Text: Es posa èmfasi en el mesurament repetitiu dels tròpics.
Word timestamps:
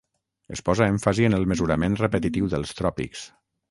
Es 0.55 0.63
posa 0.69 0.87
èmfasi 0.93 1.29
en 1.29 1.37
el 1.41 1.47
mesurament 1.53 2.01
repetitiu 2.03 2.53
dels 2.57 2.77
tròpics. 2.83 3.29